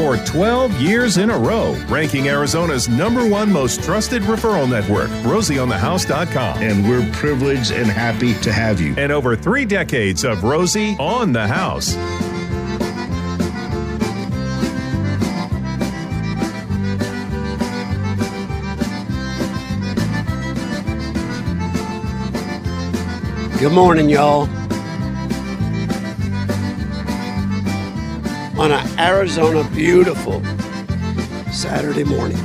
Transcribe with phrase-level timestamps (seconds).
[0.00, 6.62] for 12 years in a row, ranking Arizona's number one most trusted referral network, rosieonthehouse.com.
[6.62, 8.94] And we're privileged and happy to have you.
[8.96, 11.94] And over three decades of Rosie on the House.
[23.60, 24.48] Good morning, y'all.
[28.60, 30.44] On an Arizona beautiful
[31.50, 32.36] Saturday morning.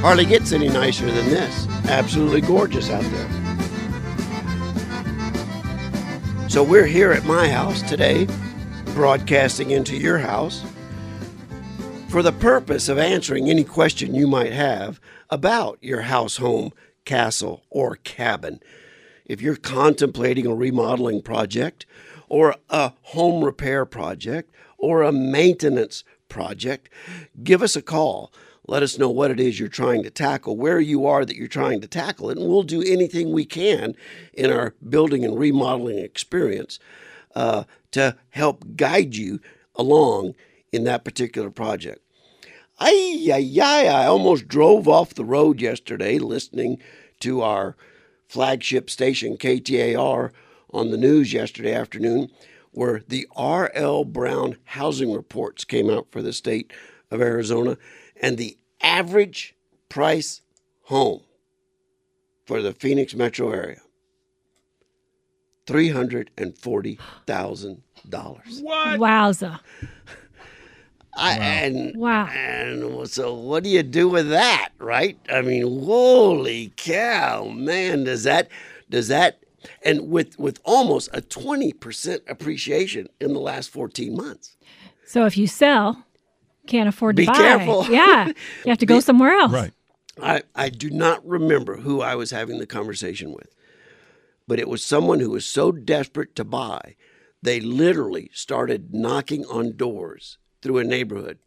[0.00, 1.66] Hardly gets any nicer than this.
[1.88, 3.28] Absolutely gorgeous out there.
[6.48, 8.28] So we're here at my house today,
[8.94, 10.64] broadcasting into your house
[12.08, 16.72] for the purpose of answering any question you might have about your house, home,
[17.04, 18.60] castle, or cabin.
[19.26, 21.84] If you're contemplating a remodeling project,
[22.28, 26.88] or a home repair project, or a maintenance project,
[27.42, 28.32] give us a call.
[28.68, 31.46] Let us know what it is you're trying to tackle, where you are that you're
[31.46, 33.94] trying to tackle it, and we'll do anything we can
[34.32, 36.80] in our building and remodeling experience
[37.36, 39.40] uh, to help guide you
[39.76, 40.34] along
[40.72, 42.00] in that particular project.
[42.78, 46.78] Ay, ay, ay, I almost drove off the road yesterday listening
[47.20, 47.76] to our
[48.28, 50.32] flagship station, KTAR,
[50.72, 52.30] on the news yesterday afternoon,
[52.72, 54.04] where the R.L.
[54.04, 56.72] Brown housing reports came out for the state
[57.10, 57.78] of Arizona,
[58.20, 59.54] and the average
[59.88, 60.42] price
[60.82, 61.22] home
[62.44, 63.80] for the Phoenix metro area
[65.66, 68.62] $340,000.
[68.62, 69.00] What?
[69.00, 69.60] Wowza.
[71.16, 72.26] I, and Wow.
[72.26, 75.18] and so what do you do with that, right?
[75.30, 78.48] I mean, holy cow, man, does that
[78.90, 79.40] does that
[79.84, 84.56] and with with almost a 20% appreciation in the last 14 months.
[85.04, 86.04] So if you sell,
[86.66, 87.34] can't afford to Be buy.
[87.34, 87.86] careful.
[87.86, 88.26] Yeah.
[88.28, 88.34] You
[88.66, 89.52] have to go somewhere else.
[89.52, 89.72] Right.
[90.22, 93.54] I, I do not remember who I was having the conversation with,
[94.48, 96.96] but it was someone who was so desperate to buy,
[97.42, 101.38] they literally started knocking on doors through a neighborhood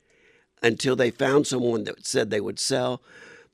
[0.64, 3.02] until they found someone that said they would sell.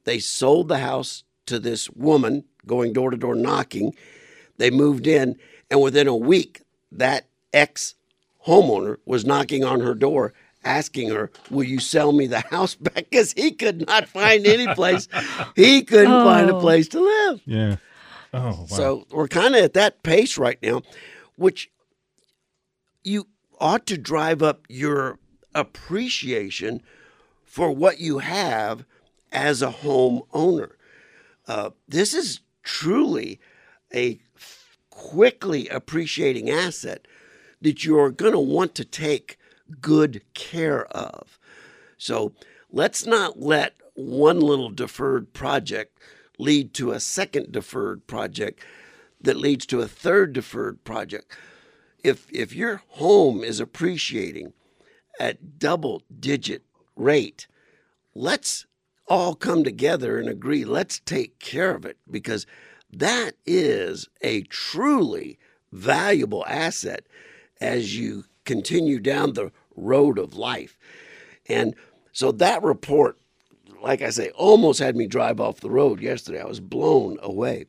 [0.04, 3.96] They sold the house to this woman going door to door knocking.
[4.58, 5.38] They moved in,
[5.72, 6.62] and within a week,
[6.92, 7.96] that ex
[8.48, 10.34] homeowner was knocking on her door
[10.64, 13.08] asking her, Will you sell me the house back?
[13.10, 15.08] Because he could not find any place.
[15.56, 16.60] He couldn't find a Oh.
[16.60, 17.42] place to live.
[17.46, 17.76] Yeah.
[18.34, 18.66] Oh, wow.
[18.66, 20.82] So we're kind of at that pace right now,
[21.38, 21.70] which
[23.04, 23.28] you
[23.60, 25.18] ought to drive up your
[25.56, 26.84] appreciation
[27.44, 28.86] for what you have
[29.32, 30.74] as a homeowner.
[31.48, 33.40] Uh, this is truly
[33.94, 34.20] a
[34.90, 37.08] quickly appreciating asset
[37.62, 39.38] that you're going to want to take
[39.82, 41.40] good care of.
[41.98, 42.34] So
[42.72, 45.98] let's not let one little deferred project
[46.38, 48.64] lead to a second deferred project
[49.22, 51.36] that leads to a third deferred project.
[52.04, 54.54] If if your home is appreciating
[55.20, 56.64] at double digit
[56.96, 57.48] rate,
[58.14, 58.66] let's
[59.08, 62.48] all come together and agree let's take care of it because
[62.92, 65.38] that is a truly
[65.72, 67.06] valuable asset
[67.62, 70.78] as you continue down the road of life.
[71.48, 71.76] And
[72.12, 73.18] so that report,
[73.82, 76.42] like I say, almost had me drive off the road yesterday.
[76.42, 77.66] I was blown away.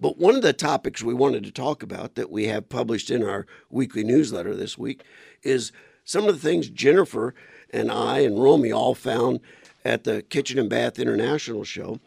[0.00, 3.22] But one of the topics we wanted to talk about that we have published in
[3.22, 5.02] our weekly newsletter this week
[5.42, 5.72] is
[6.04, 7.34] some of the things Jennifer
[7.70, 9.40] and I and Romy all found
[9.84, 12.00] at the Kitchen and Bath International show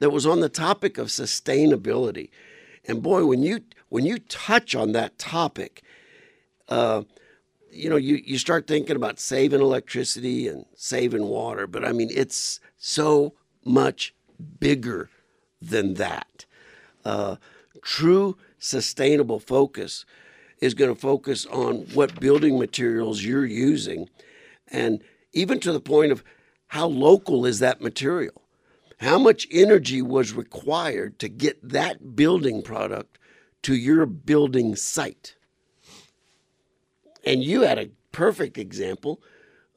[0.00, 2.30] that was on the topic of sustainability.
[2.86, 5.82] And boy, when you when you touch on that topic,
[6.68, 7.02] uh,
[7.70, 12.10] you know, you, you start thinking about saving electricity and saving water, but I mean,
[12.12, 13.34] it's so
[13.64, 14.14] much
[14.58, 15.08] bigger
[15.60, 16.44] than that.
[17.04, 17.36] Uh,
[17.82, 20.04] true sustainable focus
[20.62, 24.08] is going to focus on what building materials you're using,
[24.68, 25.02] and
[25.32, 26.22] even to the point of
[26.68, 28.40] how local is that material?
[29.00, 33.18] How much energy was required to get that building product
[33.62, 35.34] to your building site?
[37.26, 39.20] And you had a perfect example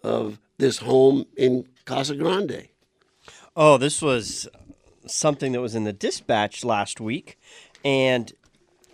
[0.04, 2.68] of this home in Casa Grande.
[3.56, 4.48] Oh, this was
[5.08, 7.40] something that was in the dispatch last week,
[7.84, 8.32] and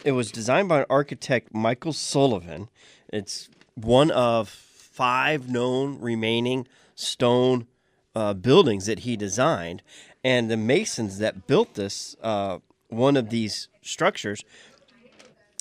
[0.03, 2.69] it was designed by architect Michael Sullivan.
[3.11, 7.67] It's one of five known remaining stone
[8.15, 9.81] uh, buildings that he designed,
[10.23, 12.59] and the masons that built this uh,
[12.89, 14.43] one of these structures,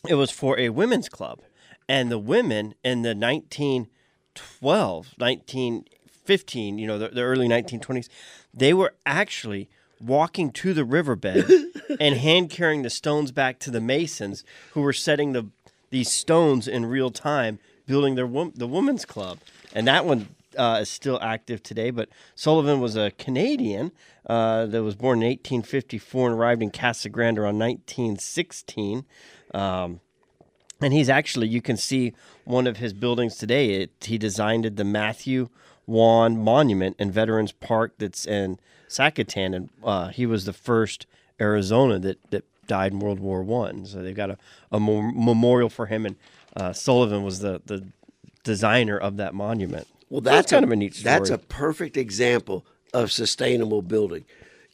[0.08, 1.40] it was for a women's club,
[1.88, 8.08] And the women in the 1912, 1915, you know, the, the early 1920s,
[8.52, 9.68] they were actually
[10.00, 11.50] walking to the riverbed
[12.00, 15.46] and hand carrying the stones back to the masons who were setting the
[15.90, 19.38] these stones in real time, building their wom- the women's club.
[19.74, 21.90] And that one uh, is still active today.
[21.90, 23.92] But Sullivan was a Canadian
[24.26, 29.04] uh, that was born in 1854 and arrived in Casa Grande around 1916.
[29.52, 30.00] Um,
[30.80, 32.14] and he's actually, you can see
[32.44, 33.70] one of his buildings today.
[33.82, 35.48] It, he designed the Matthew
[35.90, 38.58] Juan Monument and Veterans Park that's in
[38.88, 39.54] Sacaton.
[39.56, 41.06] And uh, he was the first
[41.40, 43.84] Arizona that, that died in World War One.
[43.86, 44.38] So they've got a,
[44.70, 46.06] a memorial for him.
[46.06, 46.16] And
[46.56, 47.88] uh, Sullivan was the, the
[48.44, 49.88] designer of that monument.
[50.08, 51.12] Well, that's, that's kind a, of a neat story.
[51.12, 52.64] That's a perfect example
[52.94, 54.24] of sustainable building.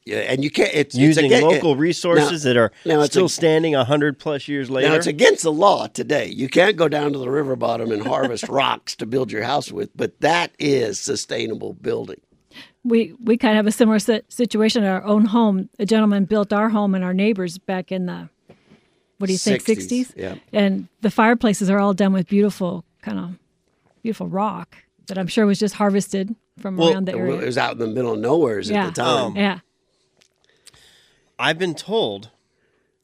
[0.07, 0.71] Yeah, and you can't.
[0.73, 4.71] It's using it's local resources now, that are now still a, standing hundred plus years
[4.71, 4.89] later.
[4.89, 6.29] Now it's against the law today.
[6.29, 9.73] You can't go down to the river bottom and harvest rocks to build your house
[9.73, 12.21] with, but that is sustainable building.
[12.85, 15.71] We we kind of have a similar situation in our own home.
[15.81, 18.29] A gentleman built our home and our neighbors back in the
[19.19, 20.13] what do you think, sixties?
[20.17, 23.39] Yeah, and the fireplaces are all done with beautiful kind of
[24.03, 24.77] beautiful rock
[25.09, 27.41] that I'm sure was just harvested from well, around the area.
[27.41, 28.87] It was out in the middle of nowhere yeah.
[28.87, 29.25] at the time.
[29.25, 29.59] Um, yeah.
[31.39, 32.31] I've been told,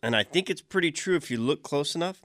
[0.03, 2.23] and I think it's pretty true if you look close enough,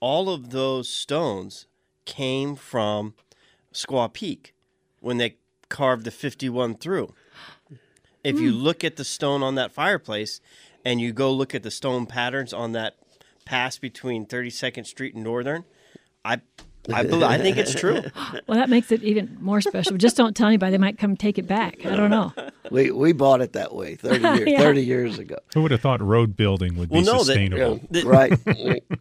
[0.00, 1.66] all of those stones
[2.04, 3.14] came from
[3.72, 4.54] Squaw Peak
[5.00, 5.36] when they
[5.68, 7.14] carved the 51 through.
[8.24, 8.58] If you hmm.
[8.58, 10.40] look at the stone on that fireplace
[10.84, 12.96] and you go look at the stone patterns on that
[13.44, 15.64] pass between 32nd Street and Northern,
[16.24, 16.40] I
[16.92, 18.00] I, believe, I think it's true.
[18.46, 19.96] well, that makes it even more special.
[19.96, 21.84] Just don't tell anybody; they might come take it back.
[21.84, 22.32] I don't know.
[22.68, 24.58] We we bought it that way thirty years yeah.
[24.58, 25.36] thirty years ago.
[25.54, 27.76] Who would have thought road building would well, be no, sustainable?
[27.92, 28.44] That, the, right.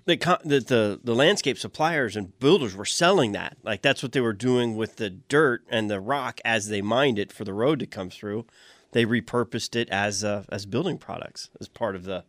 [0.05, 3.57] the, the, the the landscape suppliers and builders were selling that.
[3.63, 7.17] Like that's what they were doing with the dirt and the rock as they mined
[7.17, 8.45] it for the road to come through.
[8.91, 12.23] They repurposed it as uh, as building products as part of the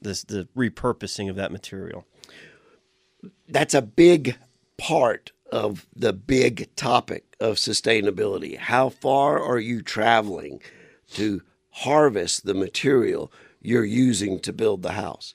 [0.00, 2.06] this the repurposing of that material.
[3.48, 4.36] That's a big
[4.82, 8.58] part of the big topic of sustainability.
[8.58, 10.60] How far are you traveling
[11.12, 11.40] to
[11.70, 13.30] harvest the material
[13.60, 15.34] you're using to build the house?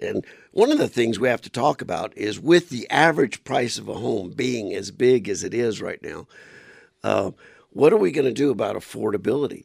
[0.00, 3.78] And one of the things we have to talk about is with the average price
[3.78, 6.28] of a home being as big as it is right now,
[7.02, 7.32] uh,
[7.70, 9.64] what are we going to do about affordability?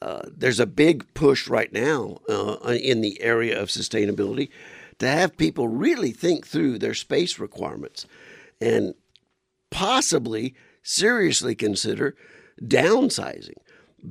[0.00, 4.50] Uh, there's a big push right now uh, in the area of sustainability
[5.00, 8.06] to have people really think through their space requirements
[8.62, 8.94] and
[9.70, 10.54] possibly
[10.84, 12.14] seriously consider
[12.62, 13.58] downsizing,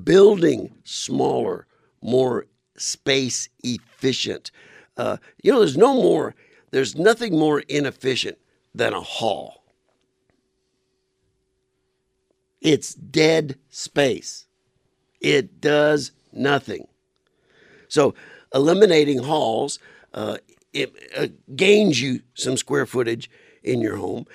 [0.03, 1.67] building smaller,
[2.01, 4.51] more space efficient.
[4.97, 6.35] Uh, you know, there's no more,
[6.71, 8.37] there's nothing more inefficient
[8.75, 9.63] than a hall.
[12.59, 14.47] It's dead space.
[15.21, 16.87] It does nothing.
[17.87, 18.13] So,
[18.53, 19.79] eliminating halls
[20.13, 20.37] uh,
[20.73, 23.29] it, uh, gains you some square footage
[23.63, 24.25] in your home.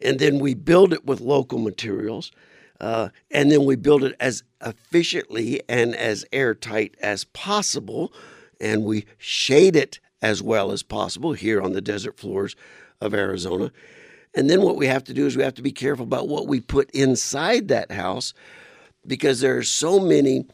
[0.00, 2.32] And then we build it with local materials.
[2.80, 8.12] Uh, and then we build it as efficiently and as airtight as possible.
[8.60, 12.56] And we shade it as well as possible here on the desert floors
[13.00, 13.72] of Arizona.
[14.34, 16.46] And then what we have to do is we have to be careful about what
[16.46, 18.32] we put inside that house
[19.06, 20.46] because there are so many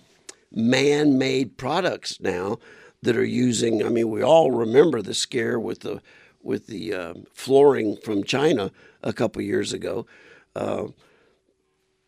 [0.52, 2.58] man made products now
[3.02, 3.84] that are using.
[3.84, 6.00] I mean, we all remember the scare with the
[6.46, 8.70] with the uh, flooring from China
[9.02, 10.06] a couple years ago
[10.54, 10.86] uh,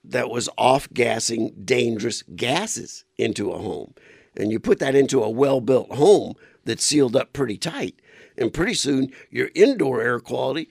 [0.04, 3.92] that was off gassing dangerous gases into a home.
[4.36, 8.00] And you put that into a well built home that's sealed up pretty tight.
[8.36, 10.68] And pretty soon your indoor air quality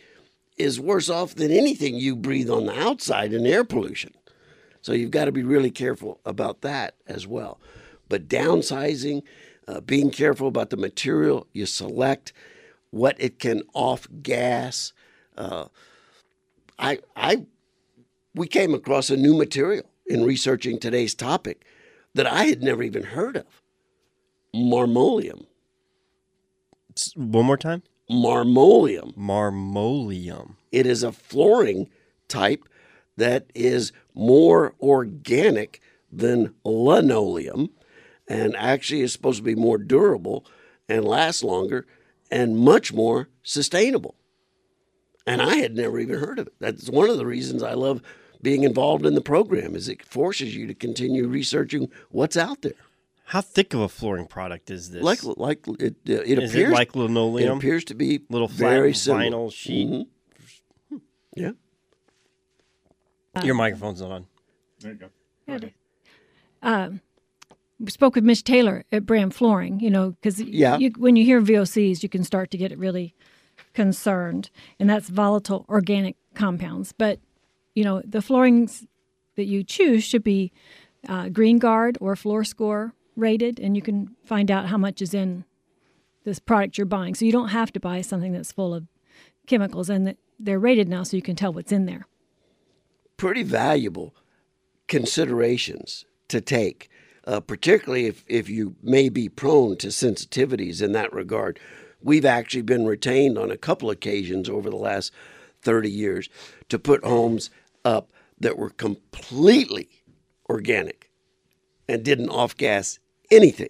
[0.58, 4.14] is worse off than anything you breathe on the outside in air pollution.
[4.82, 7.60] So you've got to be really careful about that as well.
[8.10, 9.24] But downsizing,
[9.68, 12.32] uh, being careful about the material you select,
[12.98, 14.94] what it can off gas.
[15.38, 15.66] Uh,
[16.80, 17.46] I, I,
[18.36, 21.66] we came across a new material in researching today's topic
[22.14, 23.46] that I had never even heard of.
[24.56, 25.46] Marmoleum.
[27.16, 27.84] One more time.
[28.10, 29.16] Marmoleum.
[29.16, 30.56] Marmoleum.
[30.72, 31.90] It is a flooring
[32.28, 32.68] type
[33.18, 37.70] that is more organic than linoleum
[38.28, 40.46] and actually is supposed to be more durable
[40.90, 41.86] and last longer
[42.32, 44.16] and much more sustainable.
[45.26, 46.54] And I had never even heard of it.
[46.60, 48.02] That's one of the reasons I love
[48.42, 52.74] being involved in the program is it forces you to continue researching what's out there.
[53.26, 55.04] How thick of a flooring product is this?
[55.04, 57.52] Like, like it, uh, it is appears it like linoleum.
[57.52, 59.90] It appears to be little flat very vinyl sheet.
[59.90, 60.98] Mm-hmm.
[61.36, 61.52] Yeah.
[63.44, 64.28] Your microphone's not on.
[64.80, 65.10] There you go.
[65.48, 65.60] Yeah,
[66.62, 67.00] um, we
[67.88, 70.78] spoke with Mitch Taylor at Brand Flooring, you know, because Yeah.
[70.78, 73.14] you, when you hear VOCs, you can start to get really
[73.74, 76.92] concerned, and that's volatile organic compounds.
[76.92, 77.20] But,
[77.76, 78.86] you know, the floorings
[79.36, 80.52] that you choose should be
[81.08, 85.14] uh, Green Guard or Floor Score rated, and you can find out how much is
[85.14, 85.46] in
[86.24, 87.14] this product you're buying.
[87.16, 88.88] So you don't have to buy something that's full of
[89.46, 92.08] chemicals, and they're rated now so you can tell what's in there.
[93.16, 94.14] Pretty valuable
[94.88, 96.90] considerations to take,
[97.28, 101.60] uh, particularly if, if you may be prone to sensitivities in that regard.
[102.02, 105.12] We've actually been retained on a couple occasions over the last
[105.62, 106.30] 30 years
[106.70, 107.50] to put homes
[107.84, 109.90] up that were completely
[110.50, 111.12] organic
[111.90, 113.70] and didn't off gas anything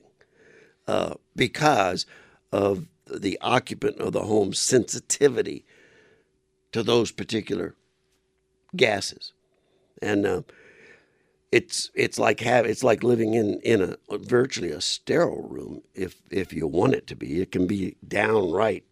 [0.88, 2.06] uh, because
[2.52, 5.66] of the occupant of the home's sensitivity
[6.74, 7.76] to those particular
[8.76, 9.34] gases.
[10.02, 10.42] And uh,
[11.52, 16.22] it's it's like have it's like living in in a virtually a sterile room if
[16.30, 17.42] if you want it to be.
[17.42, 18.84] It can be downright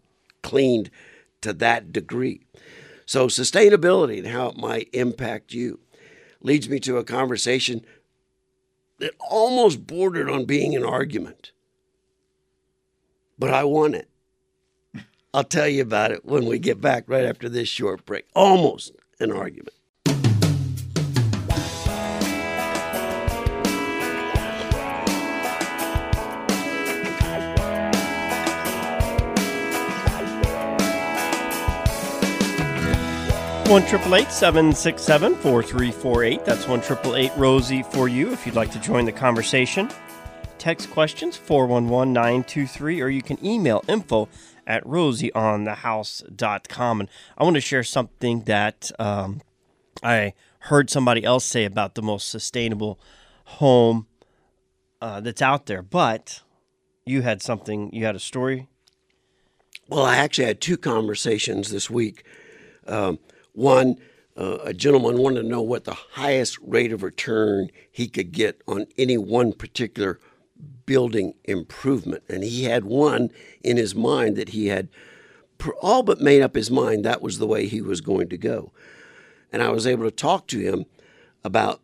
[0.41, 0.89] cleaned
[1.41, 2.41] to that degree.
[3.05, 5.79] So sustainability and how it might impact you
[6.41, 7.85] leads me to a conversation
[8.99, 11.51] that almost bordered on being an argument.
[13.37, 14.09] But I won it.
[15.33, 18.25] I'll tell you about it when we get back right after this short break.
[18.33, 19.74] Almost an argument.
[33.67, 36.45] One triple eight seven six seven four three four eight.
[36.45, 39.89] That's one triple eight Rosie for you if you'd like to join the conversation.
[40.59, 44.29] Text questions 411-923 or you can email info
[44.67, 46.99] at rosieonthehouse.com.
[46.99, 49.41] And I want to share something that um,
[50.03, 52.99] I heard somebody else say about the most sustainable
[53.45, 54.05] home
[55.01, 55.81] uh, that's out there.
[55.81, 56.43] But
[57.05, 58.67] you had something, you had a story.
[59.89, 62.23] Well, I actually had two conversations this week.
[62.87, 63.17] Um,
[63.55, 63.97] one,
[64.37, 68.61] uh, a gentleman wanted to know what the highest rate of return he could get
[68.67, 70.19] on any one particular
[70.85, 72.23] building improvement.
[72.29, 73.31] And he had one
[73.63, 74.89] in his mind that he had
[75.81, 78.71] all but made up his mind that was the way he was going to go.
[79.51, 80.85] And I was able to talk to him
[81.43, 81.81] about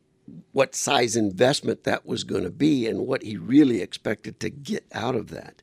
[0.52, 4.86] what size investment that was going to be and what he really expected to get
[4.94, 5.62] out of that.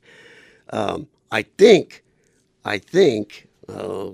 [0.70, 2.02] Um, I think,
[2.64, 4.10] I think uh,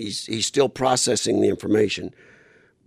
[0.00, 2.14] he's he's still processing the information,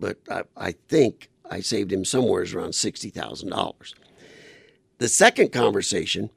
[0.00, 3.94] but I, I think I saved him somewhere around sixty thousand dollars.
[4.98, 6.30] The second conversation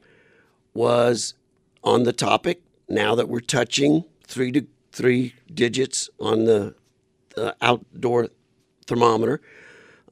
[0.74, 1.34] was
[1.84, 2.62] on the topic.
[2.90, 6.76] Now that we're touching three to three digits on the,
[7.36, 8.30] the outdoor
[8.86, 9.42] thermometer,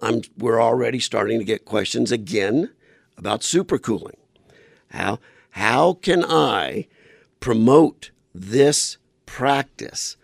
[0.02, 2.72] I'm, we're already starting to get questions again
[3.18, 4.18] about supercooling.
[4.92, 5.20] How
[5.52, 6.88] how can I
[7.40, 10.18] promote this practice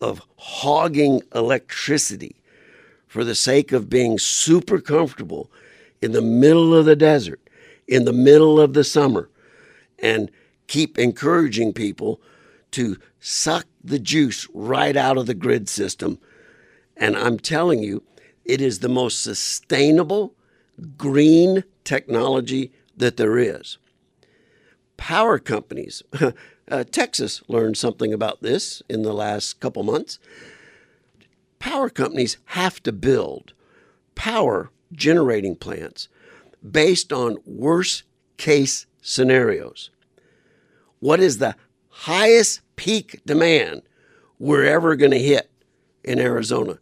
[0.00, 2.36] of hogging electricity
[3.06, 5.50] for the sake of being super comfortable
[6.02, 7.40] in the middle of the desert,
[7.88, 9.30] in the middle of the summer,
[9.98, 10.30] and
[10.66, 12.20] keep encouraging people
[12.72, 16.18] to suck the juice right out of the grid system.
[16.96, 18.02] And I'm telling you,
[18.44, 20.34] it is the most sustainable
[20.96, 23.78] green technology that there is.
[24.96, 26.02] Power companies,
[26.70, 30.18] uh, Texas learned something about this in the last couple months.
[31.58, 33.52] Power companies have to build
[34.14, 36.08] power generating plants
[36.68, 38.02] based on worst
[38.36, 39.90] case scenarios.
[41.00, 41.56] What is the
[41.88, 43.82] highest peak demand
[44.38, 45.50] we're ever going to hit
[46.04, 46.78] in Arizona?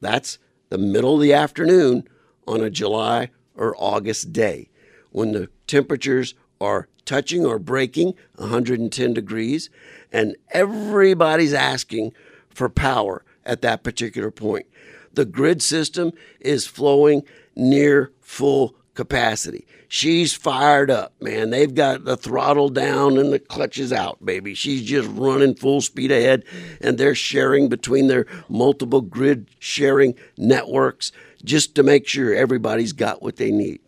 [0.00, 2.08] That's the middle of the afternoon
[2.46, 4.68] on a July or August day
[5.10, 9.70] when the temperatures are touching or breaking 110 degrees
[10.12, 12.12] and everybody's asking
[12.50, 14.66] for power at that particular point.
[15.14, 17.22] The grid system is flowing
[17.56, 19.66] near full capacity.
[19.88, 21.50] She's fired up, man.
[21.50, 24.54] They've got the throttle down and the clutches out, baby.
[24.54, 26.44] She's just running full speed ahead,
[26.80, 31.12] and they're sharing between their multiple grid sharing networks
[31.44, 33.80] just to make sure everybody's got what they need.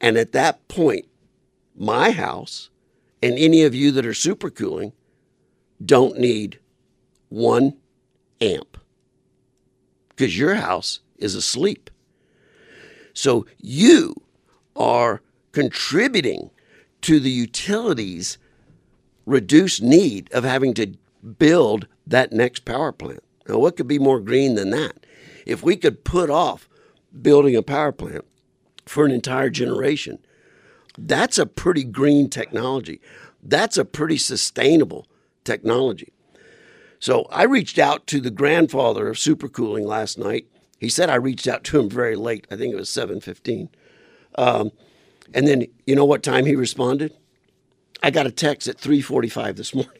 [0.00, 1.06] And at that point,
[1.76, 2.70] my house
[3.22, 4.92] and any of you that are supercooling
[5.84, 6.58] don't need
[7.28, 7.76] one
[8.40, 8.78] amp
[10.08, 11.90] because your house is asleep.
[13.12, 14.14] So you
[14.74, 16.50] are contributing
[17.02, 18.38] to the utilities
[19.24, 20.94] reduced need of having to
[21.38, 23.22] build that next power plant.
[23.48, 25.06] Now, what could be more green than that?
[25.44, 26.68] If we could put off
[27.22, 28.24] building a power plant
[28.84, 30.18] for an entire generation,
[30.98, 33.00] that's a pretty green technology.
[33.42, 35.06] That's a pretty sustainable
[35.44, 36.12] technology.
[36.98, 40.46] So I reached out to the grandfather of supercooling last night.
[40.78, 42.46] He said I reached out to him very late.
[42.50, 43.68] I think it was 7:15.
[44.36, 44.72] Um,
[45.34, 47.14] and then you know what time he responded?
[48.02, 49.92] I got a text at 3:45 this morning.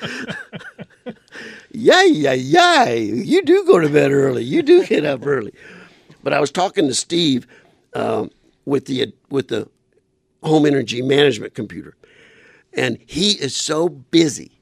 [1.72, 3.02] yay, yay, yay!
[3.04, 4.44] You do go to bed early.
[4.44, 5.52] You do get up early.
[6.22, 7.46] But I was talking to Steve
[7.94, 8.30] um,
[8.70, 9.68] with the with the
[10.42, 11.96] home energy management computer,
[12.72, 14.52] and he is so busy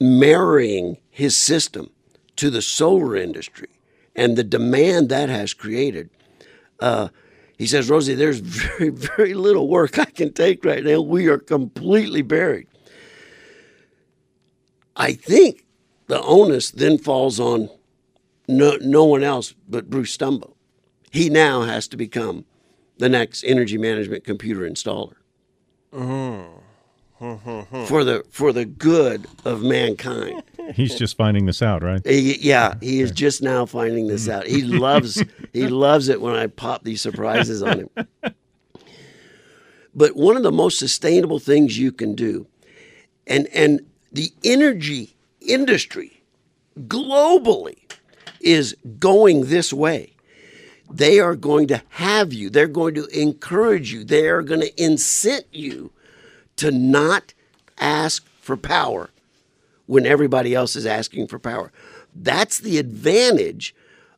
[0.00, 1.90] marrying his system
[2.36, 3.68] to the solar industry
[4.16, 6.08] and the demand that has created.
[6.80, 7.08] Uh,
[7.58, 11.00] he says, Rosie, there's very, very little work I can take right now.
[11.00, 12.66] We are completely buried.
[14.96, 15.64] I think
[16.06, 17.68] the onus then falls on
[18.48, 20.54] no, no one else but Bruce Stumbo.
[21.12, 22.46] He now has to become
[22.96, 25.14] the next energy management computer installer.
[25.92, 27.84] Mm-hmm.
[27.84, 30.42] for the for the good of mankind.
[30.74, 32.04] He's just finding this out, right?
[32.04, 34.46] He, yeah, he is just now finding this out.
[34.46, 37.90] He loves he loves it when I pop these surprises on him.
[39.94, 42.46] But one of the most sustainable things you can do,
[43.26, 46.22] and and the energy industry
[46.88, 47.78] globally
[48.40, 50.11] is going this way.
[50.92, 52.50] They are going to have you.
[52.50, 54.04] They're going to encourage you.
[54.04, 55.90] They are going to incent you
[56.56, 57.34] to not
[57.78, 59.10] ask for power
[59.86, 61.72] when everybody else is asking for power.
[62.14, 63.74] That's the advantage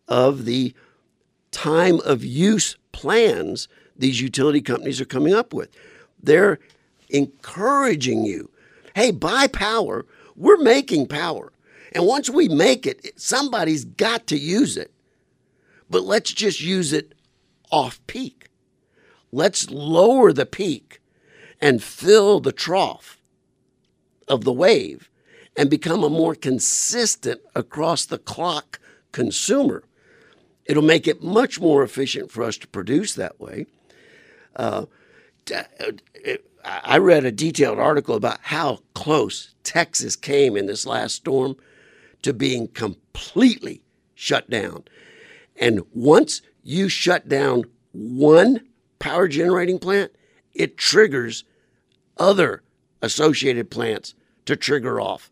[0.09, 0.75] of the
[1.53, 5.71] time of use plans these utility companies are coming up with.
[6.21, 6.59] They're
[7.11, 8.51] encouraging you
[8.95, 10.07] hey, buy power.
[10.37, 11.53] We're making power.
[11.93, 14.93] And once we make it, somebody's got to use it.
[15.91, 17.15] But let's just use it
[17.71, 18.49] off peak.
[19.33, 21.01] Let's lower the peak
[21.61, 23.21] and fill the trough
[24.29, 25.11] of the wave
[25.57, 28.81] and become a more consistent across the clock
[29.13, 29.85] consumer.
[30.67, 33.67] It'll make it much more efficient for us to produce that way.
[34.57, 34.87] Uh,
[36.65, 41.57] I read a detailed article about how close Texas came in this last storm
[42.23, 43.83] to being completely
[44.15, 44.85] shut down.
[45.57, 48.61] And once you shut down one
[48.99, 50.13] power generating plant,
[50.53, 51.45] it triggers
[52.17, 52.63] other
[53.03, 54.15] associated plants
[54.47, 55.31] to trigger off.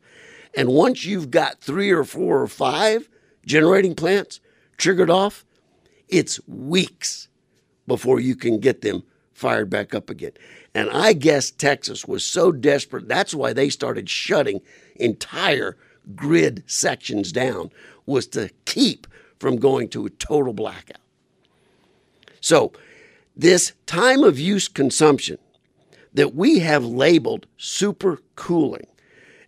[0.54, 3.08] And once you've got three or four or five
[3.46, 4.40] generating plants
[4.76, 5.44] triggered off,
[6.08, 7.28] it's weeks
[7.86, 10.32] before you can get them fired back up again.
[10.74, 14.60] And I guess Texas was so desperate, that's why they started shutting
[14.96, 15.76] entire
[16.14, 17.70] grid sections down,
[18.06, 19.06] was to keep
[19.42, 21.00] from going to a total blackout.
[22.40, 22.72] So,
[23.36, 25.36] this time of use consumption
[26.14, 28.86] that we have labeled super cooling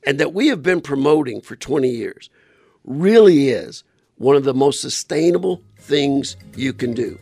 [0.04, 2.28] and that we have been promoting for 20 years
[2.84, 3.84] really is
[4.16, 7.16] one of the most sustainable things you can do.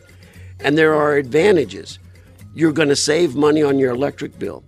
[0.59, 1.99] And there are advantages.
[2.55, 4.63] You're going to save money on your electric bill.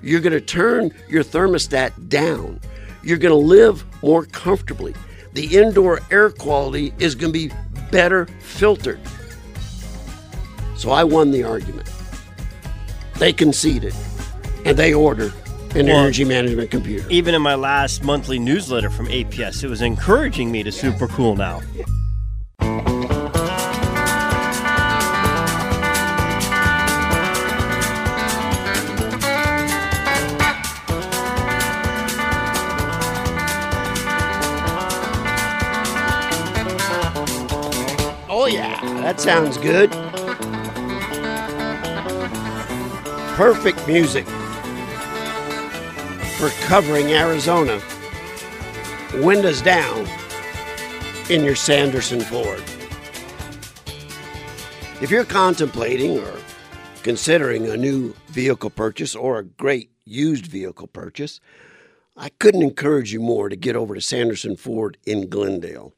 [0.00, 2.60] You're going to turn your thermostat down.
[3.02, 4.94] You're going to live more comfortably.
[5.38, 7.54] The indoor air quality is going to be
[7.92, 8.98] better filtered.
[10.76, 11.88] So I won the argument.
[13.20, 13.94] They conceded
[14.64, 15.32] and they ordered
[15.76, 17.08] an well, energy management computer.
[17.08, 21.36] Even in my last monthly newsletter from APS, it was encouraging me to super cool
[21.36, 21.60] now.
[39.20, 39.90] Sounds good.
[43.36, 44.26] Perfect music
[46.38, 47.80] for covering Arizona.
[49.16, 50.06] Windows down
[51.30, 52.62] in your Sanderson Ford.
[55.00, 56.34] If you're contemplating or
[57.02, 61.40] considering a new vehicle purchase or a great used vehicle purchase,
[62.16, 65.92] I couldn't encourage you more to get over to Sanderson Ford in Glendale.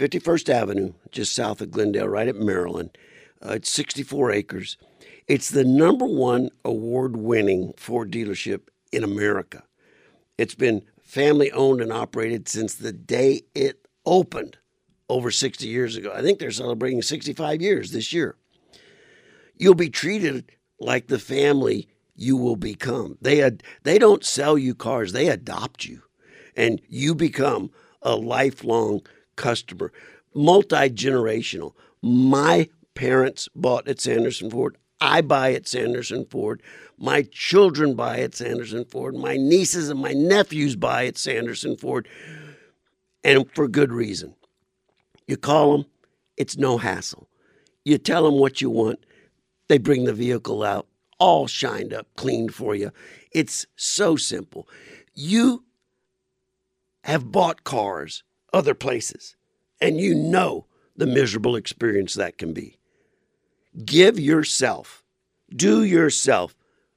[0.00, 2.96] 51st Avenue, just south of Glendale, right at Maryland.
[3.44, 4.78] Uh, it's 64 acres.
[5.28, 9.64] It's the number one award winning Ford dealership in America.
[10.38, 14.56] It's been family owned and operated since the day it opened
[15.10, 16.10] over 60 years ago.
[16.14, 18.36] I think they're celebrating 65 years this year.
[19.58, 23.18] You'll be treated like the family you will become.
[23.20, 26.02] They ad- they don't sell you cars, they adopt you.
[26.56, 27.70] and you become
[28.02, 29.00] a lifelong
[29.40, 29.90] customer,
[30.34, 31.72] multi generational.
[32.02, 34.76] My parents bought at Sanderson Ford.
[35.00, 36.62] I buy at Sanderson Ford.
[36.98, 39.14] My children buy at Sanderson Ford.
[39.16, 42.06] My nieces and my nephews buy at Sanderson Ford.
[43.24, 44.34] And for good reason.
[45.26, 45.86] You call them,
[46.36, 47.28] it's no hassle.
[47.84, 48.98] You tell them what you want,
[49.68, 50.86] they bring the vehicle out,
[51.18, 52.90] all shined up, cleaned for you.
[53.32, 54.68] It's so simple.
[55.14, 55.64] You
[57.04, 59.36] have bought cars other places,
[59.80, 62.78] and you know the miserable experience that can be.
[63.84, 65.02] Give yourself,
[65.54, 66.54] do yourself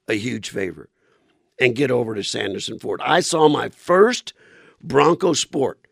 [0.08, 0.90] a huge favor
[1.58, 3.00] and get over to Sanderson Ford.
[3.02, 4.32] I saw my first
[4.82, 5.86] Bronco Sport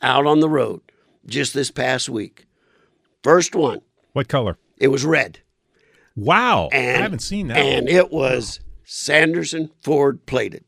[0.00, 0.80] out on the road
[1.26, 2.46] just this past week.
[3.22, 3.82] First one.
[4.12, 4.58] What color?
[4.78, 5.40] It was red.
[6.16, 6.68] Wow.
[6.72, 7.58] And, I haven't seen that.
[7.58, 7.94] And one.
[7.94, 10.64] it was Sanderson Ford plated.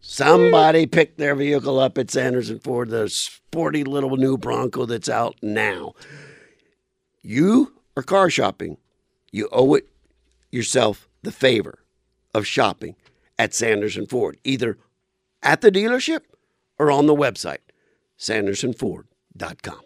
[0.00, 5.36] Somebody picked their vehicle up at Sanderson Ford, the sporty little new Bronco that's out
[5.42, 5.92] now.
[7.22, 8.78] You are car shopping.
[9.30, 9.88] You owe it
[10.50, 11.80] yourself the favor
[12.34, 12.96] of shopping
[13.38, 14.78] at Sanderson Ford, either
[15.42, 16.20] at the dealership
[16.78, 17.58] or on the website,
[18.18, 19.80] sandersonford.com.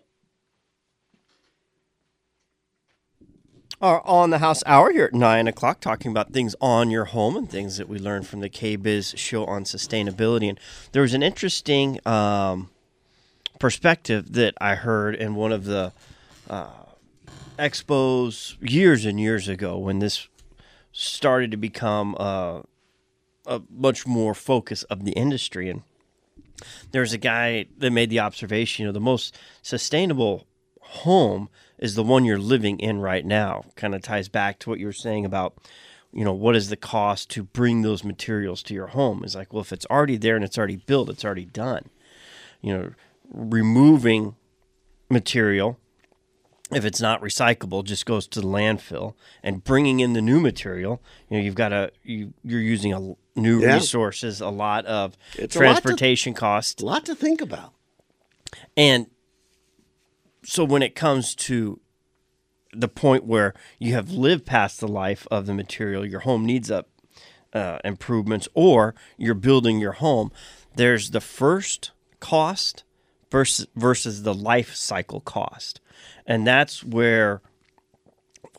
[3.85, 7.37] are on the house hour here at 9 o'clock talking about things on your home
[7.37, 10.49] and things that we learned from the KBIS show on sustainability.
[10.49, 10.59] And
[10.93, 12.71] there was an interesting um,
[13.59, 15.93] perspective that I heard in one of the
[16.49, 16.71] uh,
[17.59, 20.29] expos years and years ago when this
[20.93, 22.63] started to become uh,
[23.45, 25.69] a much more focus of the industry.
[25.69, 25.83] And
[26.93, 30.47] there's a guy that made the observation, you know, the most sustainable
[30.81, 33.65] home– is the one you're living in right now.
[33.77, 35.55] Kind of ties back to what you were saying about,
[36.13, 39.25] you know, what is the cost to bring those materials to your home?
[39.25, 41.89] Is like, well, if it's already there and it's already built, it's already done.
[42.63, 42.91] You know,
[43.33, 44.37] removing
[45.11, 45.79] material
[46.73, 51.01] if it's not recyclable just goes to the landfill and bringing in the new material
[51.29, 53.75] you know you've got a you, you're using a new Yeah.
[53.75, 57.75] resources a lot of It's a lot to- transportation cost A lot to think about.
[58.77, 59.07] and
[60.45, 61.81] so when it comes to
[62.73, 66.71] the point where you have lived past the life of the material, your home needs
[66.71, 66.89] up
[67.53, 70.33] uh, improvements, or you're building your home,
[70.75, 72.83] there's the first cost
[73.31, 75.81] versus versus the life cycle cost,
[76.27, 77.43] and that's where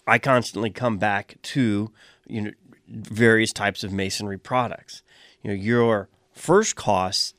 [0.07, 1.91] I constantly come back to
[2.25, 2.51] you know
[2.87, 5.03] various types of masonry products.
[5.43, 7.35] You know, your first cost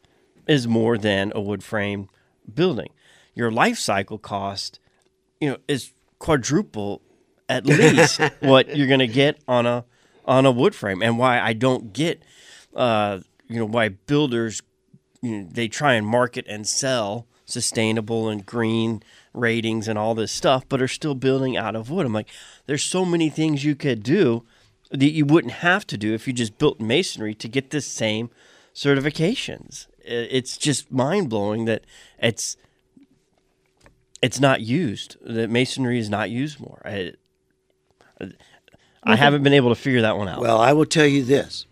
[0.46, 2.08] is more than a wood frame
[2.52, 2.90] building.
[3.36, 4.80] Your life cycle cost,
[5.40, 7.02] you know, is quadruple
[7.48, 9.84] at least what you're going to get on a
[10.24, 11.02] on a wood frame.
[11.02, 12.22] And why I don't get,
[12.74, 14.62] uh, you know, why builders
[15.22, 20.32] you know, they try and market and sell sustainable and green ratings and all this
[20.32, 22.06] stuff, but are still building out of wood.
[22.06, 22.28] I'm like,
[22.66, 24.44] there's so many things you could do
[24.90, 28.30] that you wouldn't have to do if you just built masonry to get the same
[28.74, 29.86] certifications.
[30.00, 31.84] It's just mind blowing that
[32.18, 32.56] it's
[34.22, 35.16] it's not used.
[35.22, 36.80] That masonry is not used more.
[36.84, 37.12] I,
[39.02, 40.40] I haven't been able to figure that one out.
[40.40, 41.66] Well, I will tell you this: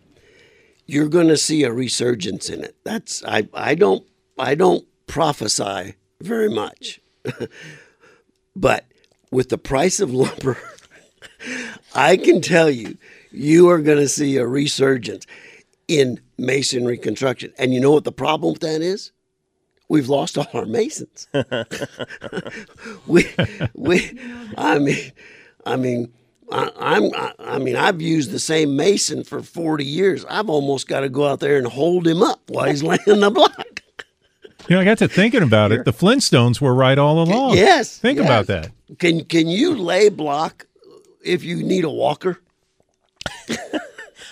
[0.85, 2.75] you're going to see a resurgence in it.
[2.83, 3.47] That's I.
[3.53, 4.05] I don't.
[4.37, 6.99] I don't prophesy very much,
[8.55, 8.85] but
[9.31, 10.57] with the price of lumber,
[11.95, 12.97] I can tell you,
[13.31, 15.25] you are going to see a resurgence
[15.87, 17.53] in masonry construction.
[17.57, 19.11] And you know what the problem with that is?
[19.87, 21.27] We've lost all our masons.
[23.07, 23.27] we,
[23.73, 24.19] we,
[24.57, 25.11] I mean,
[25.65, 26.11] I mean,
[26.51, 30.25] I, I'm, I, I mean, I've used the same mason for 40 years.
[30.25, 33.31] I've almost got to go out there and hold him up while he's laying the
[33.31, 33.83] block.
[34.67, 35.85] You know, I got to thinking about it.
[35.85, 37.55] The Flintstones were right all along.
[37.55, 37.99] Yes.
[37.99, 38.25] Think yes.
[38.25, 38.71] about that.
[38.97, 40.65] Can can you lay block
[41.23, 42.39] if you need a walker?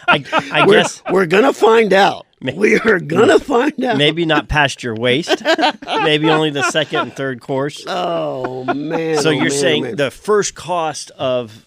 [0.07, 2.25] I, I We're, guess we're gonna find out.
[2.43, 3.97] We are gonna find out.
[3.97, 5.41] maybe not past your waist,
[5.85, 7.83] maybe only the second and third course.
[7.87, 9.17] Oh man.
[9.19, 9.95] so oh, you're man, saying man.
[9.95, 11.65] the first cost of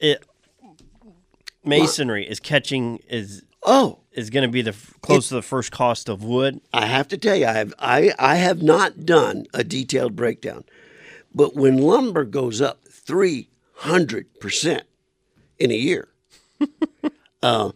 [0.00, 0.24] it
[1.64, 6.08] masonry is catching is Oh, is going to be the close to the first cost
[6.08, 6.60] of wood.
[6.72, 10.64] I have to tell you, I have I, I have not done a detailed breakdown,
[11.34, 14.84] but when lumber goes up three hundred percent
[15.58, 16.08] in a year,
[17.42, 17.72] uh,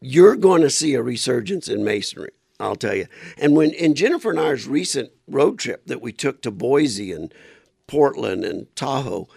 [0.00, 2.32] you're going to see a resurgence in masonry.
[2.58, 3.06] I'll tell you.
[3.38, 7.32] And when in Jennifer and I's recent road trip that we took to Boise and
[7.86, 9.28] Portland and Tahoe,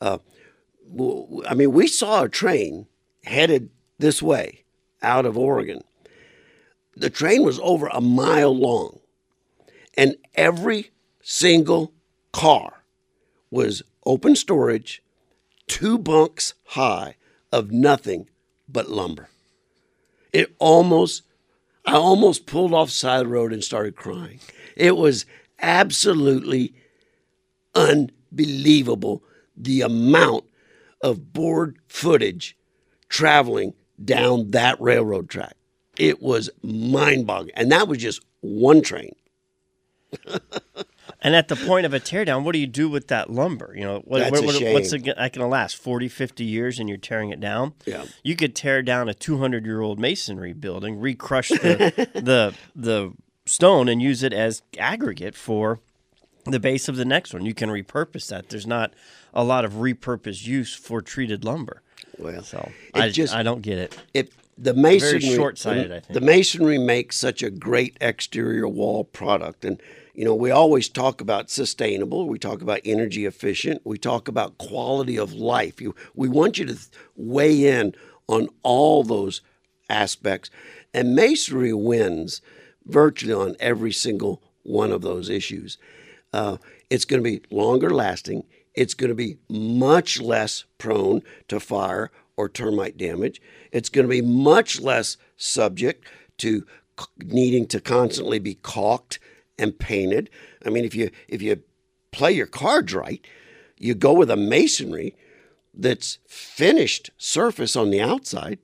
[0.00, 0.18] uh,
[1.48, 2.86] I mean, we saw a train
[3.24, 4.64] headed this way
[5.02, 5.82] out of Oregon
[6.96, 9.00] the train was over a mile long,
[9.96, 10.90] and every
[11.22, 11.92] single
[12.32, 12.84] car
[13.50, 15.02] was open storage,
[15.66, 17.16] two bunks high
[17.50, 18.28] of nothing
[18.68, 19.28] but lumber.
[20.32, 21.22] It almost,
[21.84, 24.40] I almost pulled off side road and started crying.
[24.76, 25.26] It was
[25.60, 26.74] absolutely
[27.74, 29.22] unbelievable
[29.56, 30.44] the amount
[31.02, 32.56] of board footage
[33.08, 35.56] traveling down that railroad track.
[35.98, 37.54] It was mind boggling.
[37.54, 39.14] And that was just one train.
[41.24, 43.72] And at the point of a teardown, what do you do with that lumber?
[43.76, 44.72] You know, what, That's what- a shame.
[44.74, 47.74] what's it, that going to last 40, 50 years and you're tearing it down?
[47.86, 48.04] Yeah.
[48.24, 53.12] You could tear down a 200 year old masonry building, recrush the, the, the
[53.46, 55.78] stone, and use it as aggregate for
[56.44, 57.46] the base of the next one.
[57.46, 58.48] You can repurpose that.
[58.48, 58.92] There's not
[59.32, 61.82] a lot of repurposed use for treated lumber.
[62.18, 63.96] Well, So I, just- I don't get it.
[64.12, 66.12] it the masonry short-sighted, the, I think.
[66.14, 69.80] the masonry makes such a great exterior wall product and
[70.14, 74.58] you know we always talk about sustainable we talk about energy efficient we talk about
[74.58, 76.78] quality of life you, we want you to
[77.16, 77.94] weigh in
[78.28, 79.40] on all those
[79.88, 80.50] aspects
[80.94, 82.40] and masonry wins
[82.84, 85.78] virtually on every single one of those issues
[86.32, 86.56] uh,
[86.90, 88.44] it's going to be longer lasting.
[88.74, 93.40] It's going to be much less prone to fire or termite damage.
[93.70, 96.06] It's going to be much less subject
[96.38, 96.66] to
[97.18, 99.18] needing to constantly be caulked
[99.62, 100.28] and painted.
[100.66, 101.62] I mean, if you if you
[102.10, 103.24] play your cards right,
[103.78, 105.14] you go with a masonry
[105.72, 108.58] that's finished surface on the outside,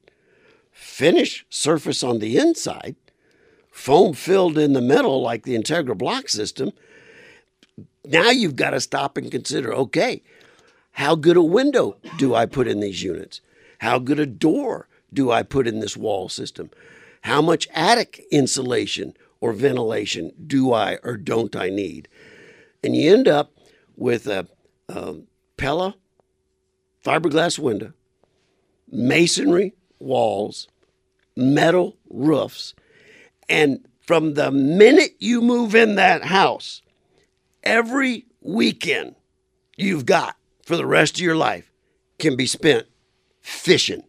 [0.71, 2.97] finished surface on the inside,
[3.71, 6.73] foam filled in the middle like the Integra block system,
[8.05, 10.23] now you've got to stop and consider okay,
[10.93, 13.41] how good a window do I put in these units?
[13.79, 16.71] How good a door do I put in this wall system?
[17.23, 22.09] How much attic insulation or ventilation do I or don't I need?
[22.83, 23.53] And you end up
[23.97, 24.47] with a,
[24.89, 25.97] um Pella
[27.05, 27.93] fiberglass window,
[28.91, 30.69] masonry walls,
[31.37, 32.75] metal roofs,
[33.49, 36.83] and from the minute you move in that house,
[37.63, 39.15] every weekend
[39.77, 41.71] you've got for the rest of your life
[42.19, 42.87] can be spent
[43.41, 44.03] fishing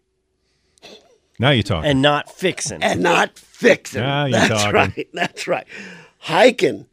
[1.40, 1.90] Now you're talking.
[1.90, 2.84] And not fixing.
[2.84, 4.02] and not fixing.
[4.02, 4.74] Now you're That's talking.
[4.74, 5.10] right.
[5.14, 5.66] That's right.
[6.20, 6.86] Hiking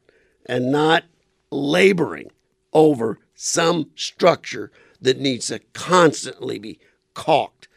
[0.46, 1.04] and not
[1.50, 2.30] laboring
[2.72, 6.78] over some structure that needs to constantly be
[7.14, 7.68] caulked,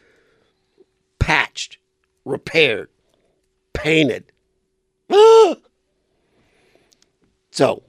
[1.18, 1.78] patched,
[2.24, 2.88] repaired,
[3.74, 4.32] painted.
[5.10, 5.56] Ah!
[7.52, 7.82] So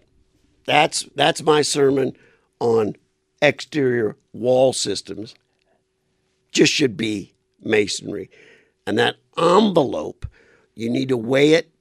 [0.66, 2.18] that's that's my sermon
[2.60, 2.96] on
[3.44, 5.36] exterior wall systems.
[6.52, 8.32] Just should be masonry.
[8.86, 10.26] And that envelope,
[10.76, 11.72] you need to weigh it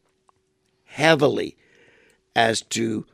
[0.84, 1.56] heavily
[2.36, 3.06] as to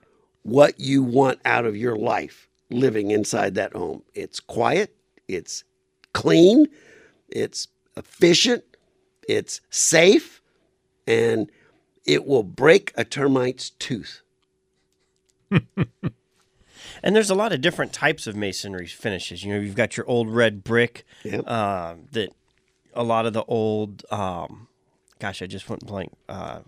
[0.42, 4.03] what you want out of your life living inside that home.
[4.14, 4.94] It's quiet,
[5.29, 5.64] it's
[6.12, 6.66] clean,
[7.29, 8.64] it's efficient,
[9.29, 10.40] it's safe,
[11.07, 11.51] and
[12.05, 14.22] it will break a termite's tooth.
[17.03, 19.44] And there's a lot of different types of masonry finishes.
[19.44, 21.49] You know, you've got your old red brick Yep.
[21.49, 22.31] um, that
[22.96, 24.68] a lot of the old, um,
[25.18, 26.12] gosh, I just went blank.
[26.28, 26.61] Uh,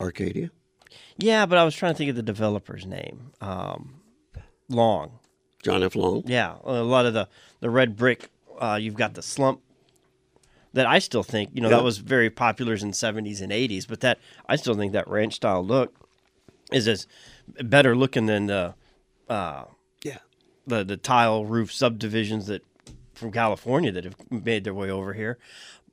[0.00, 0.50] Arcadia?
[1.16, 3.32] yeah, but I was trying to think of the developer's name.
[3.40, 3.94] Um,
[4.68, 5.18] Long.
[5.62, 5.96] John F.
[5.96, 6.22] Long?
[6.26, 7.28] Yeah, a lot of the
[7.60, 8.30] the red brick.
[8.60, 9.60] Uh, you've got the slump
[10.72, 11.76] that I still think you know Yeah.
[11.76, 15.34] that was very popular in '70s and '80s, but that I still think that ranch
[15.34, 15.94] style look
[16.72, 17.06] is as
[17.62, 18.74] better looking than the
[19.28, 19.64] uh,
[20.04, 20.18] Yeah.
[20.66, 22.62] the the tile roof subdivisions that
[23.18, 25.38] from California that have made their way over here.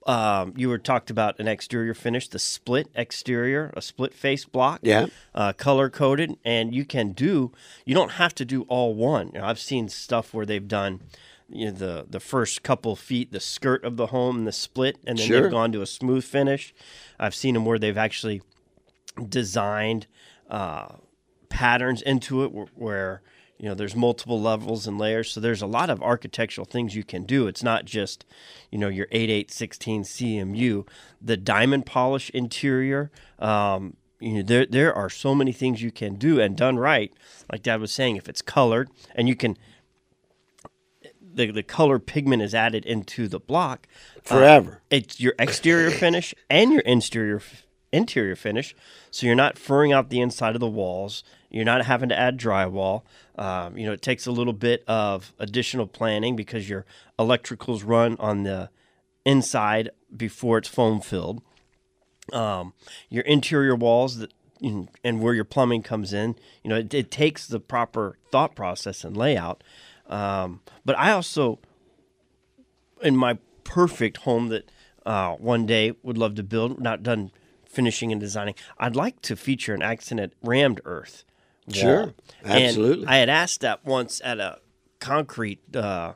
[0.08, 4.82] Um, you were talked about an exterior finish, the split exterior, a split face block,
[4.84, 5.08] Yeah.
[5.34, 7.52] uh, color coded, and you can do.
[7.86, 9.32] You don't have to do all one.
[9.34, 11.02] You know, I've seen stuff where they've done.
[11.50, 15.18] You know, the the first couple feet, the skirt of the home, the split, and
[15.18, 15.42] then Sure.
[15.42, 16.74] they've gone to a smooth finish.
[17.20, 18.42] I've seen them where they've actually
[19.30, 20.08] designed
[20.50, 20.96] uh,
[21.50, 23.22] patterns into it where, where
[23.58, 27.04] you know there's multiple levels and layers so there's a lot of architectural things you
[27.04, 28.26] can do it's not just
[28.72, 30.88] you know your 8816 cmu
[31.22, 36.16] the diamond polish interior um, you know there there are so many things you can
[36.16, 37.14] do and done right
[37.52, 39.58] like dad was saying if it's colored and you can
[41.22, 43.88] the, the color pigment is added into the block
[44.18, 44.82] uh, Forever.
[44.90, 47.42] it's your exterior finish and your interior
[47.96, 48.76] interior finish,
[49.10, 51.24] so you're not furring out the inside of the walls.
[51.56, 53.04] You're not having to add drywall.
[53.38, 56.86] Um, you know, it takes a little bit of additional planning because your
[57.18, 58.70] electricals run on the
[59.26, 61.42] inside before it's foam filled.
[62.34, 62.74] um,
[63.10, 64.32] your interior walls that
[65.04, 66.36] and where your plumbing comes in.
[66.64, 69.64] You know, it, it takes the proper thought process and layout.
[70.08, 71.60] Um, but I also,
[73.02, 74.72] in my perfect home that
[75.06, 77.32] uh, one day would love to build, not done
[77.66, 81.26] finishing and designing, I'd like to feature an accented rammed earth.
[81.72, 83.04] Sure, absolutely.
[83.04, 84.60] And I had asked that once at a
[85.00, 86.14] concrete uh,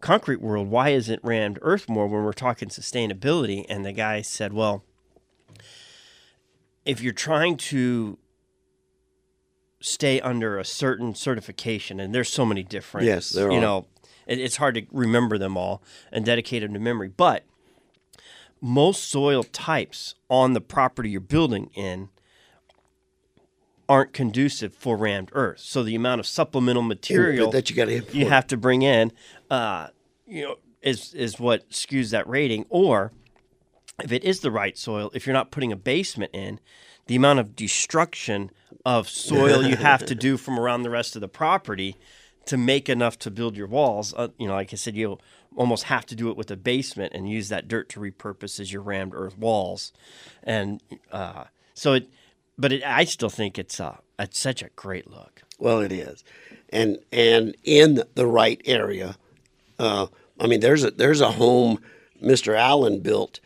[0.00, 0.68] concrete world.
[0.68, 3.64] Why isn't rammed earth more when we're talking sustainability?
[3.68, 4.84] And the guy said, well
[6.84, 8.18] if you're trying to
[9.80, 13.60] stay under a certain certification, and there's so many different, yes, there you are.
[13.60, 13.86] know,
[14.26, 17.08] it, it's hard to remember them all and dedicate them to memory.
[17.08, 17.44] But
[18.60, 22.10] most soil types on the property you're building in
[23.92, 25.60] aren't conducive for rammed earth.
[25.60, 29.12] So the amount of supplemental material that you got to you have to bring in,
[29.50, 29.88] uh,
[30.26, 32.64] you know, is is what skews that rating.
[32.70, 33.12] Or
[34.02, 36.58] if it is the right soil, if you're not putting a basement in,
[37.06, 38.50] the amount of destruction
[38.86, 41.98] of soil you have to do from around the rest of the property
[42.46, 45.18] to make enough to build your walls, uh, you know, like I said, you
[45.54, 48.72] almost have to do it with a basement and use that dirt to repurpose as
[48.72, 49.92] your rammed earth walls,
[50.42, 52.08] and uh, so it.
[52.58, 55.42] But it, I still think it's uh, it's such a great look.
[55.58, 56.24] Well, it is,
[56.70, 59.16] and and in the right area.
[59.78, 60.06] Uh,
[60.38, 61.80] I mean, there's a there's a home
[62.22, 62.56] Mr.
[62.56, 63.40] Allen built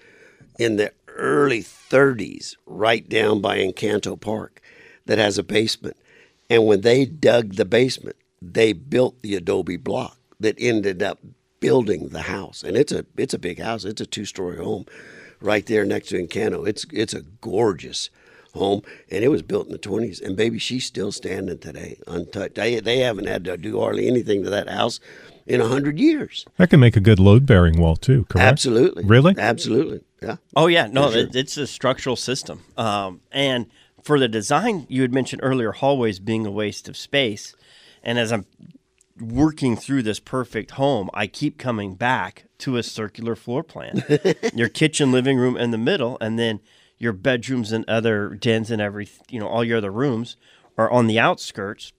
[0.59, 4.61] in the early 30s, right down by Encanto Park,
[5.07, 5.97] that has a basement.
[6.49, 11.19] And when they dug the basement, they built the adobe block that ended up
[11.61, 12.63] building the house.
[12.63, 13.85] And it's a it's a big house.
[13.85, 14.87] It's a two story home,
[15.41, 16.67] right there next to Encanto.
[16.69, 18.11] It's it's a gorgeous
[18.57, 20.21] home, and it was built in the 20s.
[20.21, 22.55] And baby, she's still standing today, untouched.
[22.55, 25.01] They they haven't had to do hardly anything to that house
[25.47, 26.45] in a hundred years.
[26.57, 28.47] That can make a good load bearing wall too, correct?
[28.47, 29.05] Absolutely.
[29.05, 29.35] Really?
[29.39, 30.01] Absolutely.
[30.23, 30.37] Yeah.
[30.55, 31.21] Oh yeah, no, sure.
[31.21, 32.63] it, it's a structural system.
[32.77, 33.67] Um, and
[34.03, 37.55] for the design, you had mentioned earlier hallways being a waste of space,
[38.03, 38.47] and as I'm
[39.21, 44.05] working through this perfect home, I keep coming back to a circular floor plan.
[44.55, 46.61] your kitchen, living room in the middle, and then
[46.99, 50.37] your bedrooms and other dens and every you know all your other rooms
[50.79, 51.93] are on the outskirts.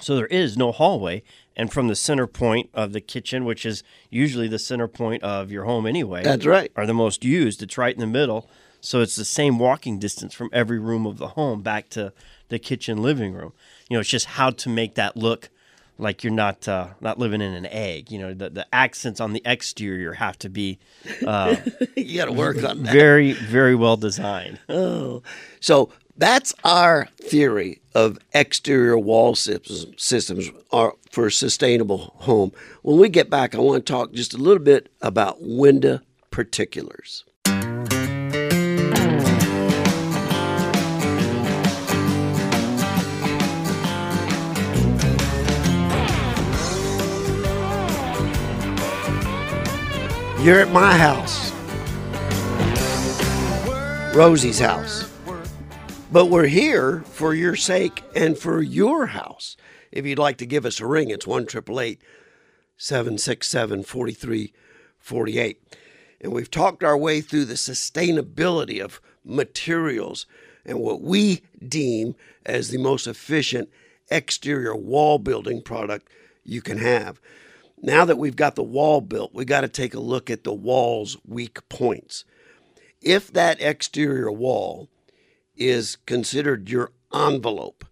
[0.00, 1.24] So there is no hallway,
[1.56, 5.50] and from the center point of the kitchen, which is usually the center point of
[5.50, 6.22] your home anyway.
[6.22, 6.70] That's right.
[6.76, 7.62] Are the most used.
[7.62, 8.48] It's right in the middle.
[8.80, 12.12] So it's the same walking distance from every room of the home back to
[12.48, 13.52] the kitchen living room.
[13.88, 15.50] You know, it's just how to make that look
[15.98, 18.10] like you're not uh, not living in an egg.
[18.10, 20.78] You know, the, the accents on the exterior have to be
[21.26, 21.56] uh,
[21.96, 22.92] you got to work on that.
[22.92, 24.60] Very very well designed.
[24.68, 25.22] Oh,
[25.60, 32.52] so that's our theory of exterior wall systems are for a sustainable home.
[32.82, 37.24] When we get back, I want to talk just a little bit about window particulars.
[50.48, 51.52] You're at my house,
[54.16, 55.12] Rosie's house.
[56.10, 59.58] But we're here for your sake and for your house.
[59.92, 65.76] If you'd like to give us a ring, it's 1 767 4348.
[66.22, 70.24] And we've talked our way through the sustainability of materials
[70.64, 72.14] and what we deem
[72.46, 73.68] as the most efficient
[74.10, 76.08] exterior wall building product
[76.42, 77.20] you can have.
[77.82, 80.52] Now that we've got the wall built, we got to take a look at the
[80.52, 82.24] wall's weak points.
[83.00, 84.88] If that exterior wall
[85.56, 87.84] is considered your envelope.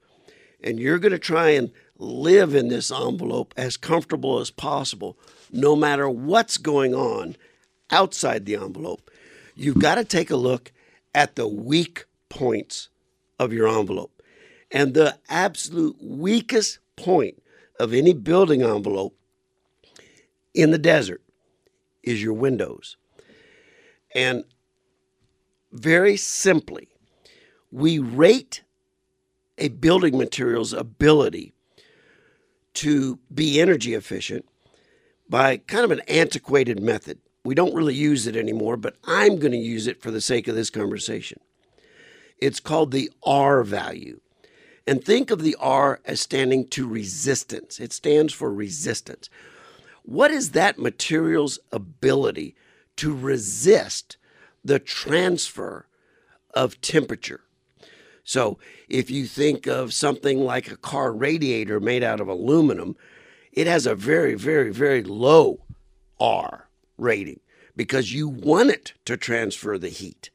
[0.62, 5.18] And you're going to try and live in this envelope as comfortable as possible,
[5.52, 7.36] no matter what's going on
[7.90, 9.10] outside the envelope.
[9.54, 10.72] You've got to take a look
[11.14, 12.88] at the weak points
[13.38, 14.22] of your envelope.
[14.70, 17.42] And the absolute weakest point
[17.78, 19.16] of any building envelope
[20.56, 21.22] in the desert
[22.02, 22.96] is your windows.
[24.14, 24.44] And
[25.70, 26.88] very simply,
[27.70, 28.62] we rate
[29.58, 31.52] a building material's ability
[32.74, 34.46] to be energy efficient
[35.28, 37.18] by kind of an antiquated method.
[37.44, 40.48] We don't really use it anymore, but I'm going to use it for the sake
[40.48, 41.40] of this conversation.
[42.38, 44.20] It's called the R value.
[44.86, 47.80] And think of the R as standing to resistance.
[47.80, 49.28] It stands for resistance.
[50.06, 52.54] What is that material's ability
[52.96, 54.16] to resist
[54.64, 55.88] the transfer
[56.54, 57.40] of temperature?
[58.22, 62.96] So if you think of something like a car radiator made out of aluminum,
[63.52, 65.64] it has a very, very, very low
[66.20, 67.40] R rating
[67.74, 70.30] because you want it to transfer the heat.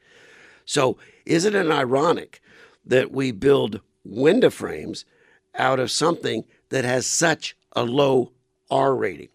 [0.66, 2.42] So Isn't it ironic
[2.86, 5.06] that we build window frames
[5.56, 8.34] out of something that has such a low
[8.70, 9.30] R rating?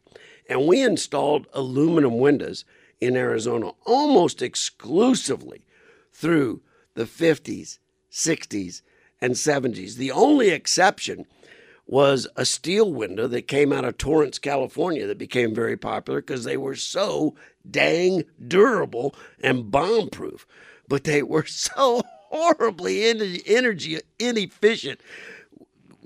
[0.49, 2.65] And we installed aluminum windows
[3.01, 5.67] in Arizona almost exclusively
[6.13, 6.63] through
[6.95, 7.79] the 50s,
[8.11, 8.83] 60s,
[9.21, 9.97] and 70s.
[9.97, 11.27] The only exception
[11.87, 16.45] was a steel window that came out of Torrance, California, that became very popular because
[16.45, 17.35] they were so
[17.69, 20.47] dang durable and bomb proof.
[20.89, 23.05] But they were so horribly
[23.47, 25.01] energy inefficient.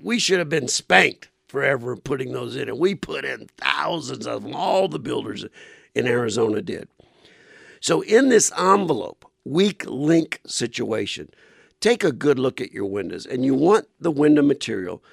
[0.01, 4.43] We should have been spanked forever putting those in, and we put in thousands of
[4.43, 4.55] them.
[4.55, 5.45] All the builders
[5.93, 6.87] in Arizona did.
[7.81, 11.29] So, in this envelope, weak link situation,
[11.81, 15.03] take a good look at your windows, and you want the window material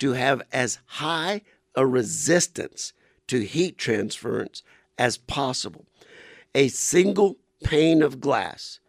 [0.00, 1.42] to have as high
[1.76, 2.92] a resistance
[3.28, 4.64] to heat transference
[4.98, 5.86] as possible.
[6.56, 8.80] A single pane of glass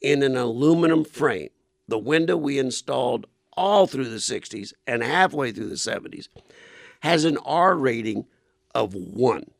[0.00, 1.50] in an aluminum frame,
[1.88, 3.26] the window we installed
[3.56, 6.28] all through the 60s and halfway through the 70s,
[7.00, 8.26] has an R rating
[8.74, 9.50] of one.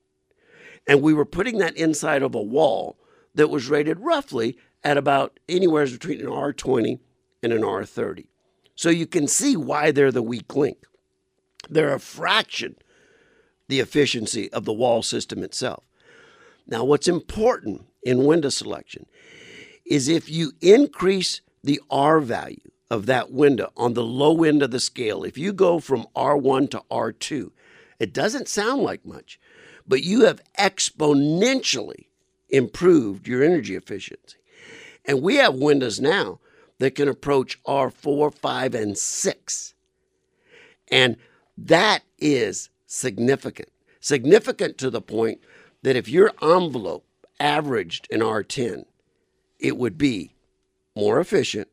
[0.87, 2.99] And we were putting that inside of a wall
[3.35, 6.99] that was rated roughly at about anywhere between an R20
[7.43, 8.27] and an R30.
[8.75, 10.79] So you can see why they're the weak link.
[11.69, 12.77] They're a fraction
[13.69, 15.85] the efficiency of the wall system itself.
[16.67, 19.07] Now, what's important in window selection
[19.87, 24.71] is if you increase the R value of that window on the low end of
[24.71, 27.51] the scale, if you go from R1 to R2,
[27.99, 29.41] it doesn't sound like much,
[29.89, 32.09] but you have exponentially
[32.51, 34.37] improved your energy efficiency.
[35.07, 36.39] And we have windows now
[36.81, 39.75] that can approach R4, 5, and 6.
[40.91, 41.17] And
[41.57, 43.71] that is significant.
[44.01, 45.41] Significant to the point
[45.81, 47.07] that if your envelope
[47.41, 48.85] averaged an R10,
[49.59, 50.35] it would be
[50.95, 51.69] more efficient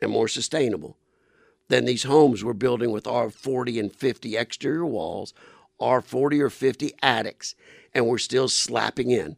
[0.00, 0.96] and more sustainable
[1.68, 5.32] than these homes we're building with R40 and 50 exterior walls,
[5.80, 7.54] R40 or 50 attics,
[7.94, 9.36] and we're still slapping in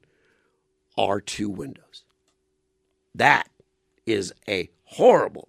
[0.99, 2.05] R2 windows.
[3.15, 3.49] That
[4.07, 5.49] is a horrible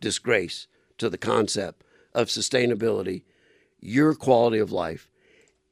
[0.00, 0.66] disgrace
[0.98, 3.22] to the concept of sustainability
[3.84, 5.10] your quality of life,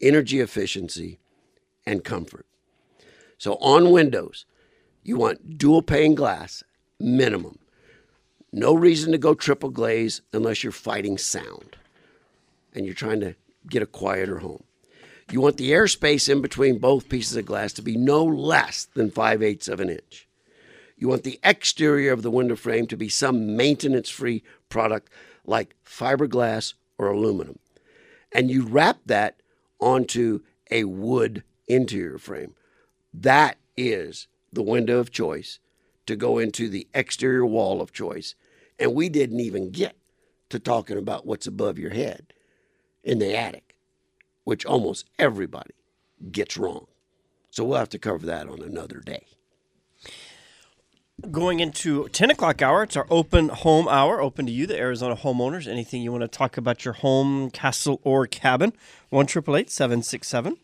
[0.00, 1.18] energy efficiency,
[1.86, 2.46] and comfort.
[3.38, 4.44] So on windows,
[5.02, 6.62] you want dual pane glass
[7.00, 7.58] minimum.
[8.52, 11.76] No reason to go triple glaze unless you're fighting sound
[12.74, 13.34] and you're trying to
[13.68, 14.64] get a quieter home.
[15.30, 19.10] You want the airspace in between both pieces of glass to be no less than
[19.10, 20.28] 5 eighths of an inch.
[20.96, 25.10] You want the exterior of the window frame to be some maintenance free product
[25.44, 27.58] like fiberglass or aluminum
[28.32, 29.40] and you wrap that
[29.78, 30.40] onto
[30.70, 32.54] a wood interior frame.
[33.12, 35.58] That is the window of choice
[36.06, 38.34] to go into the exterior wall of choice.
[38.78, 39.96] And we didn't even get
[40.48, 42.32] to talking about what's above your head
[43.02, 43.74] in the attic,
[44.44, 45.74] which almost everybody
[46.30, 46.86] gets wrong.
[47.50, 49.26] So we'll have to cover that on another day.
[51.30, 55.14] Going into 10 o'clock hour, it's our open home hour, open to you, the Arizona
[55.14, 55.68] homeowners.
[55.68, 58.72] Anything you want to talk about your home, castle, or cabin,
[59.10, 60.56] 1 767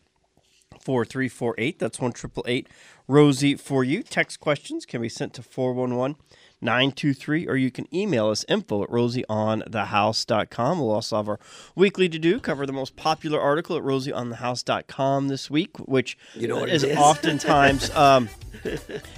[0.81, 1.79] 4348.
[1.79, 2.13] That's 1
[3.07, 4.03] Rosie for you.
[4.03, 6.15] Text questions can be sent to 411
[6.61, 10.79] 923, or you can email us info at rosieonthehouse.com.
[10.79, 11.39] We'll also have our
[11.73, 16.65] weekly to do, cover the most popular article at rosieonthehouse.com this week, which you know
[16.65, 18.27] is, is oftentimes um,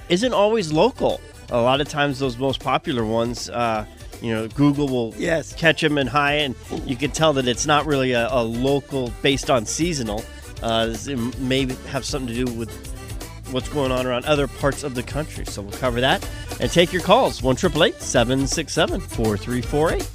[0.08, 1.20] isn't always local
[1.52, 3.86] a lot of times those most popular ones, uh,
[4.22, 5.54] you know, Google will yes.
[5.54, 9.12] catch them in high, and you can tell that it's not really a, a local
[9.22, 10.24] based on seasonal.
[10.62, 12.72] Uh, it may have something to do with
[13.52, 15.46] what's going on around other parts of the country.
[15.46, 16.28] So we'll cover that
[16.60, 20.10] and take your calls 1 767 4348.